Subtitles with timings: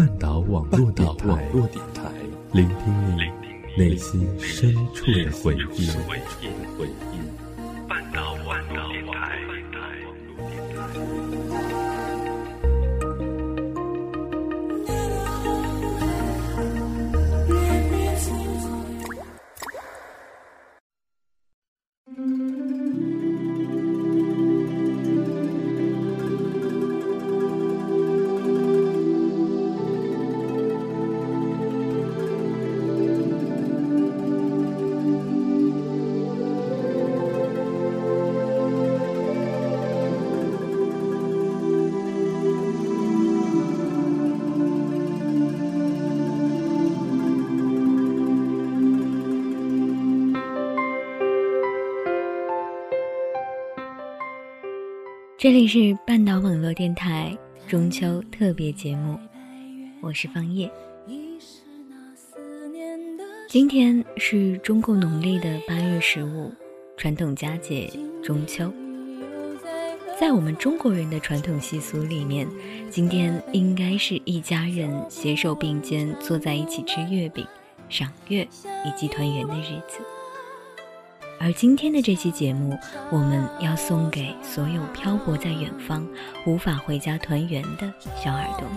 [0.00, 2.10] 半岛网络电台，
[2.52, 3.20] 聆听你
[3.76, 5.90] 内心深处的回忆。
[55.42, 57.34] 这里是半岛网络电台
[57.66, 59.18] 中秋特别节目，
[60.02, 60.70] 我是方叶。
[63.48, 66.52] 今天是中国农历的八月十五，
[66.94, 67.90] 传统佳节
[68.22, 68.70] 中秋。
[70.20, 72.46] 在我们中国人的传统习俗里面，
[72.90, 77.46] 今天应该是一家人携手并肩坐在一起吃月饼、
[77.88, 78.46] 赏月
[78.84, 80.00] 以及团圆的日子。
[81.42, 82.78] 而今天的这期节目，
[83.10, 86.06] 我们要送给所有漂泊在远方、
[86.44, 87.90] 无法回家团圆的
[88.22, 88.68] 小耳朵。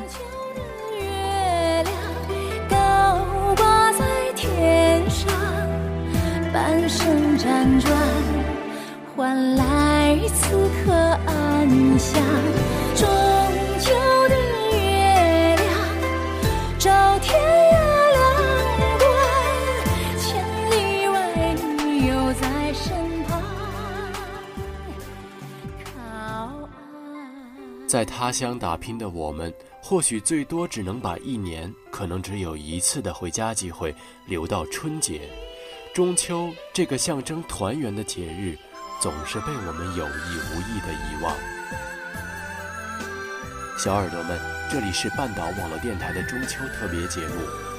[6.54, 7.92] 半生辗转，
[9.16, 10.94] 换来此刻
[11.26, 13.33] 安详。
[28.04, 33.96] 在他乡打拼的我们，或许最多只能把一年可能只有一次的回家机会
[34.26, 35.22] 留到春节、
[35.94, 38.58] 中秋这个象征团圆的节日，
[39.00, 41.34] 总是被我们有意无意的遗忘。
[43.78, 44.38] 小耳朵们，
[44.70, 47.36] 这里是半岛网络电台的中秋特别节目，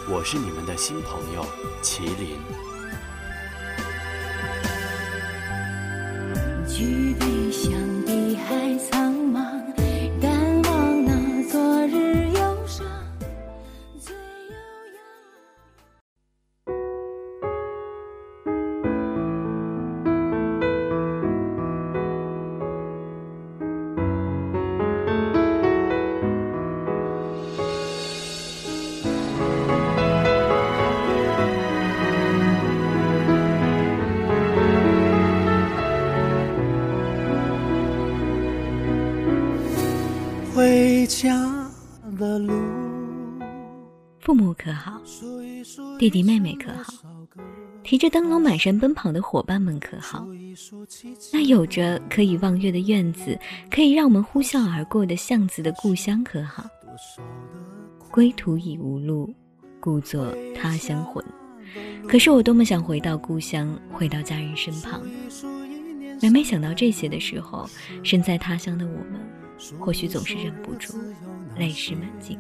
[0.09, 1.45] 我是你们的新朋友
[1.83, 2.39] 麒麟。
[6.67, 7.71] 举杯向
[44.75, 45.01] 好？
[45.99, 46.93] 弟弟妹妹可好？
[47.83, 50.27] 提着灯笼满山奔跑的伙伴们可好？
[51.33, 53.39] 那有着可以望月的院子，
[53.71, 56.65] 可以让我们呼啸而过的巷子的故乡可好？
[58.11, 59.33] 归途已无路，
[59.81, 61.25] 故作他乡魂。
[62.09, 65.03] 可是我多么想回到故乡，回到家人身旁。
[66.23, 67.69] 每每想到这些的时候，
[68.03, 69.21] 身在他乡的我们。
[69.79, 70.95] 或许总是忍不住
[71.57, 72.39] 泪湿满襟。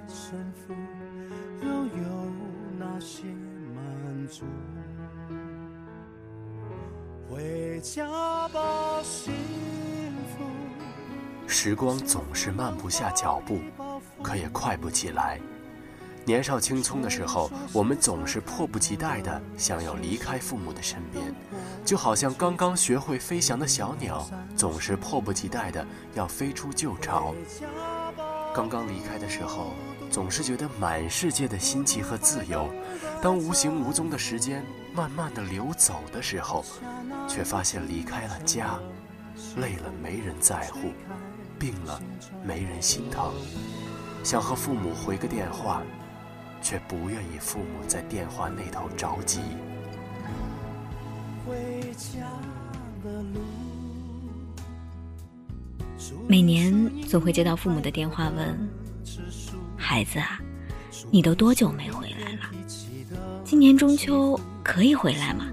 [7.28, 9.02] 回家吧
[11.46, 13.60] 时光总是慢不下脚步，
[14.22, 15.40] 可也快不起来。
[16.24, 21.34] 年少青葱的时候，我们总是迫不及待的想要离开父母的身边，
[21.84, 27.34] 就好像刚刚学会飞翔的小鸟，总是迫不及待的要飞出旧巢。
[28.54, 29.72] 刚刚离开的时候，
[30.10, 32.68] 总是觉得满世界的新奇和自由；
[33.22, 36.64] 当无形无踪的时间慢慢的流走的时候，
[37.28, 38.78] 却发现离开了家，
[39.56, 40.92] 累了没人在乎，
[41.58, 42.00] 病了
[42.44, 43.32] 没人心疼，
[44.22, 45.82] 想和父母回个电话。
[46.64, 49.42] 却不愿意父母在电话那头着急。
[56.26, 58.58] 每年总会接到父母的电话，问
[59.84, 60.40] ：“孩子啊，
[61.10, 62.50] 你都多久没回来了？
[63.44, 65.44] 今年中秋可以回来吗？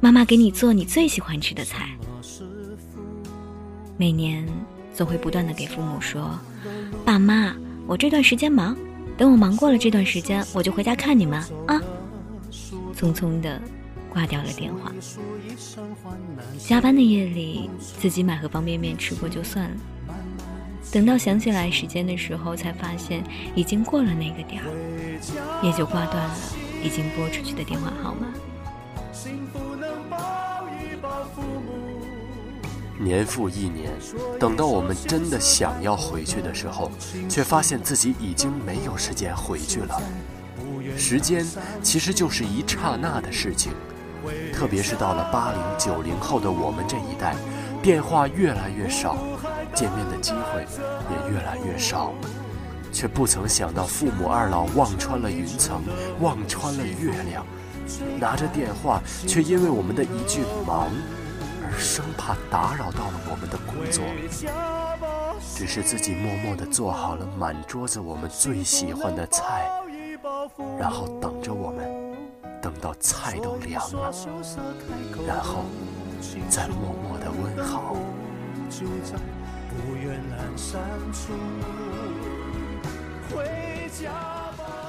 [0.00, 1.88] 妈妈给你做你最喜欢吃的菜。”
[3.98, 4.46] 每年
[4.94, 6.38] 总会不断的给父母说
[7.04, 7.52] ：“爸妈，
[7.88, 8.76] 我这段时间忙。”
[9.18, 11.82] 等我忙过了这段时间，我就回家看你们啊！
[12.96, 13.60] 匆匆的
[14.08, 14.92] 挂掉了电话。
[16.56, 17.68] 加班的夜里，
[17.98, 19.76] 自己买盒方便面吃过就算了。
[20.92, 23.24] 等到想起来时间的时候，才发现
[23.54, 24.68] 已经过了那个点儿，
[25.62, 26.36] 也就挂断了
[26.84, 28.26] 已经拨出去的电话号码。
[32.98, 33.90] 年复一年，
[34.38, 36.90] 等到我们真的想要回去的时候，
[37.26, 39.98] 却发现自己已经没有时间回去了。
[40.98, 41.42] 时间
[41.82, 43.72] 其实就是一刹那的事情，
[44.52, 47.34] 特别是到了八零九零后的我们这一代，
[47.82, 49.16] 电话越来越少，
[49.74, 50.66] 见面的机会
[51.10, 52.12] 也越来越少，
[52.92, 55.82] 却不曾想到父母二老望穿了云层，
[56.20, 57.46] 望穿了月亮，
[58.20, 60.88] 拿着电话，却因为我们的一句忙。
[61.64, 64.04] 而生怕打扰到了我们的工作，
[65.56, 69.70] 只是自己默默地做好了满桌子我们最喜欢的菜，
[70.78, 71.88] 然后等着我们，
[72.60, 74.12] 等到菜都凉了，
[75.26, 75.64] 然后
[76.50, 77.96] 再默默地问好。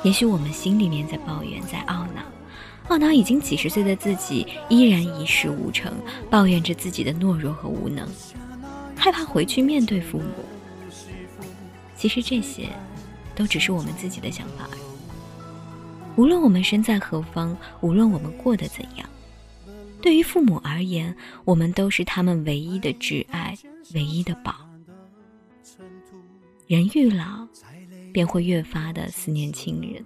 [0.03, 2.21] 也许我们心里面在抱怨，在懊恼。
[2.89, 5.93] 懊恼已经几十岁的自己依然一事无成，
[6.29, 8.05] 抱怨着自己的懦弱和无能，
[8.97, 10.25] 害怕回去面对父母。
[11.95, 12.67] 其实这些，
[13.33, 14.81] 都只是我们自己的想法而已。
[16.17, 19.07] 无论我们身在何方，无论我们过得怎样，
[20.01, 21.15] 对于父母而言，
[21.45, 23.57] 我们都是他们唯一的挚爱，
[23.93, 24.62] 唯一的宝。
[26.67, 27.47] 人愈老，
[28.11, 30.03] 便会越发的思念亲人。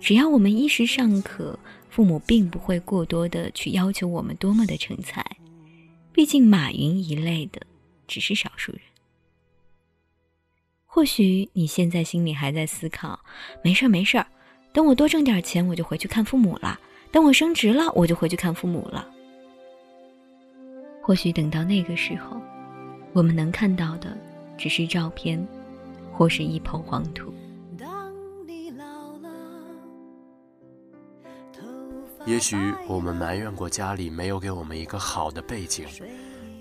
[0.00, 1.58] 只要我们衣食尚可，
[1.88, 5.24] 父母并不会过多的去要求我们多么的成才。
[6.12, 7.60] 毕竟马云一类的
[8.06, 8.80] 只是少数人。
[10.84, 13.18] 或许你现在心里还在思考：
[13.62, 14.26] 没事儿没事儿，
[14.72, 16.78] 等我多挣点钱，我就回去看父母了；
[17.10, 19.08] 等我升职了，我就回去看父母了。
[21.00, 22.40] 或许等到那个时候，
[23.12, 24.16] 我们能看到的
[24.56, 25.46] 只是照片，
[26.12, 27.32] 或是一捧黄土。
[32.26, 32.56] 也许
[32.88, 35.86] 我们埋怨过家里没有给我们一个好的背景，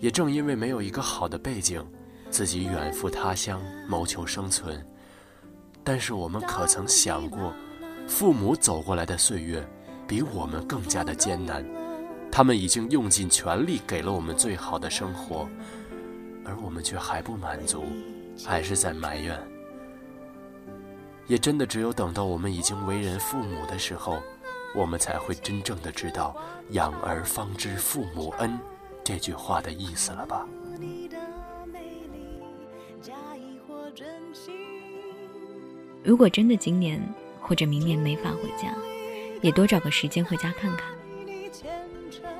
[0.01, 1.81] 也正因为没有一个好的背景，
[2.30, 4.86] 自己远赴他乡谋求生存。
[5.81, 7.54] 但是我们可曾想过，
[8.07, 9.66] 父母走过来的岁月
[10.06, 11.66] 比我们更加的艰难，
[12.30, 15.48] 他们已经用尽全力给了我们最好的生活，
[16.45, 17.86] 而我们却还不满足，
[18.45, 19.40] 还是在埋怨。
[21.28, 24.22] 也真的只有等到我们已经为人父母的时候。
[24.75, 26.36] 我们才会真正的知道
[26.74, 28.57] “养儿方知父母恩”
[29.06, 30.48] 这句话的意思了吧？
[36.04, 37.00] 如果真的今年
[37.40, 38.74] 或者明年没法回家，
[39.44, 40.90] 也多找个时间回家看看。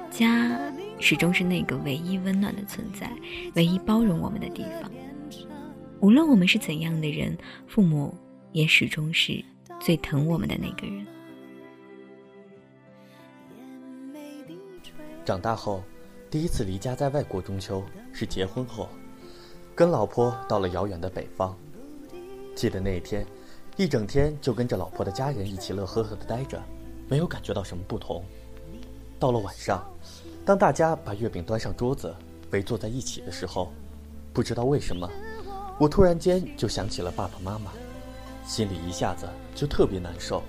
[0.10, 0.60] 家
[1.00, 3.12] 始终是那个唯一温暖的存在，
[3.56, 4.92] 唯一包容我们的地方。
[6.00, 7.38] 无论我们是怎样的人，
[7.68, 8.14] 父母
[8.52, 9.44] 也始终是
[9.80, 11.06] 最疼我们的那个人。
[15.26, 15.82] 长大后，
[16.30, 17.82] 第一次离家在外过中秋
[18.12, 18.90] 是结婚后，
[19.74, 21.58] 跟老婆到了遥远的北方。
[22.56, 23.26] 记得那一天，
[23.78, 26.62] 一整天就跟着老婆的家人一起乐呵呵的待着，
[27.08, 28.24] 没有感觉到什么不同。
[29.18, 29.90] 到了晚上，
[30.46, 32.14] 当大家把月饼端上桌子，
[32.52, 33.72] 围坐在一起的时候，
[34.34, 35.10] 不知道为什么，
[35.80, 37.72] 我突然间就想起了爸爸妈妈，
[38.46, 39.26] 心里一下子
[39.56, 40.44] 就特别难受。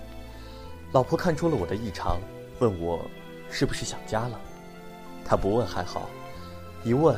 [0.90, 2.18] 老婆看出了我的异常，
[2.58, 3.00] 问我
[3.48, 4.40] 是不是想家了。
[5.24, 6.10] 她不问还好，
[6.82, 7.16] 一问，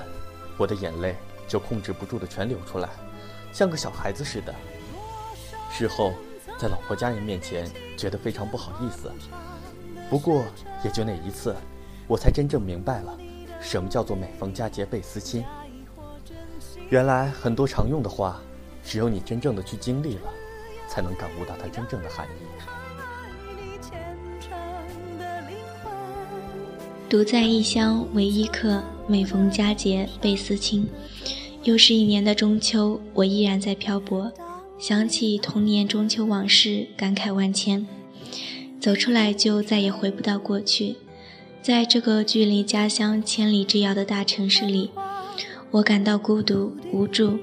[0.59, 1.17] 我的眼泪
[1.49, 2.91] 就控制不住的全流出来，
[3.55, 4.55] 像个小孩子似的。
[5.73, 6.13] 事后，
[6.59, 9.11] 在老婆家人面前，觉得非常不好意思。
[10.11, 10.45] 不过，
[10.85, 11.57] 也就那一次，
[12.07, 13.19] 我才真正明白了，
[13.61, 15.45] 什么叫做每逢佳节倍思亲。
[16.89, 18.41] 原来很多常用的话，
[18.85, 20.33] 只有你真正的去经历了，
[20.89, 22.31] 才能感悟到它真正的含义。
[27.09, 30.89] 独在异乡为异客，每逢佳节倍思亲。
[31.63, 34.33] 又是一年的中秋，我依然在漂泊，
[34.79, 37.85] 想起童年中秋往事，感慨万千。
[38.81, 40.97] 走出来就再也回不到过去，
[41.67, 44.93] 在这个距离家乡千里之遥的大城市里，
[45.73, 47.41] 我感到孤独无助。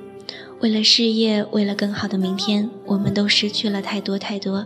[0.62, 4.66] 为了事业，为了更好的明天，我们都失去了太多太多。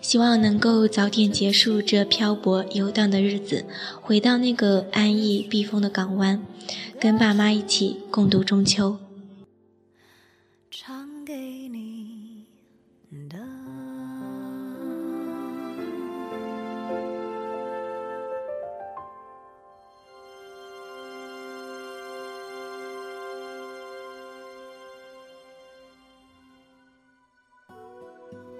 [0.00, 3.64] 希望能够早点结束这漂泊游荡的日子，
[4.00, 6.46] 回到那个安逸避风的港湾，
[7.00, 8.98] 跟爸妈一起共度中秋。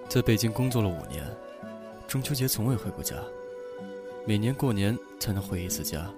[0.08, 1.22] 在北京工作了五年，
[2.08, 3.16] 中秋节从未回过家，
[4.26, 6.08] 每年过年才能回一次家。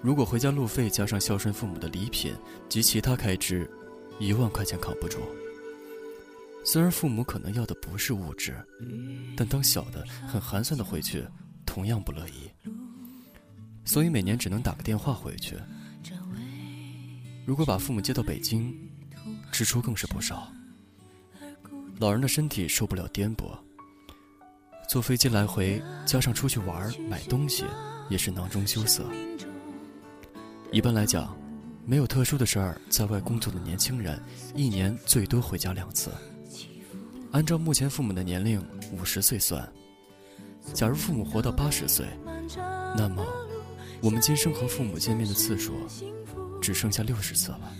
[0.00, 2.34] 如果回家路费加上孝顺父母的礼品
[2.68, 3.70] 及其他开支，
[4.18, 5.18] 一万块钱扛不住。
[6.64, 8.56] 虽然父母可能要的不是物质，
[9.36, 11.24] 但当小的很寒酸的回去，
[11.64, 12.50] 同样不乐意。
[13.84, 15.56] 所以每年只能打个电话回去。
[17.46, 18.74] 如果把父母接到北京，
[19.52, 20.50] 支出更是不少。
[21.98, 23.58] 老人的身体受不了颠簸，
[24.88, 27.64] 坐飞机来回，加上出去玩买东西，
[28.08, 29.04] 也是囊中羞涩。
[30.70, 31.36] 一般来讲，
[31.84, 34.22] 没有特殊的事儿，在外工作的年轻人，
[34.54, 36.12] 一年最多回家两次。
[37.32, 39.68] 按照目前父母的年龄五十岁算，
[40.72, 42.06] 假如父母活到八十岁，
[42.96, 43.26] 那么
[44.00, 45.74] 我们今生和父母见面的次数，
[46.62, 47.72] 只剩下六十次了。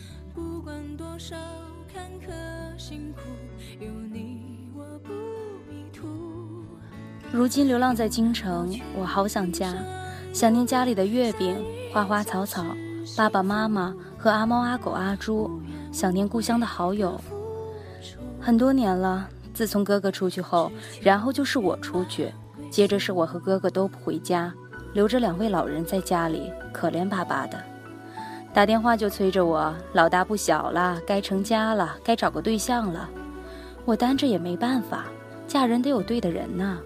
[7.38, 9.73] 如今流浪在京城，我好想家，
[10.33, 11.57] 想念家里的月饼。
[11.92, 12.64] 花花草草，
[13.16, 15.49] 爸爸妈妈和阿猫阿狗阿猪，
[15.92, 17.16] 想念故乡的好友。
[18.40, 22.35] 很多年了，自从哥哥出去后，然后就是我出去，
[22.73, 24.52] 接着是我和哥哥都不回家，
[24.92, 27.57] 留着两位老人在家里，可怜巴巴的。
[28.52, 33.09] 打电话就催着我，老大不小了，该成家了，该找个对象了。
[33.85, 35.04] 我单着也没办法，
[35.47, 36.76] 嫁人得有对的人呐。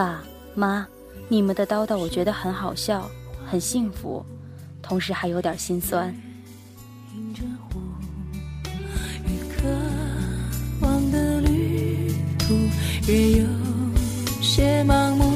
[0.00, 0.86] 爸妈，
[1.28, 3.06] 你们的叨叨我觉得很好笑。
[3.46, 4.24] 很幸福，
[4.80, 6.10] 同时还有点心酸。
[9.54, 9.68] 渴
[10.80, 12.54] 望的旅途
[13.08, 13.46] 越有
[14.40, 15.29] 些盲目，